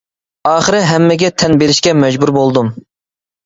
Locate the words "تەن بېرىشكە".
1.43-1.95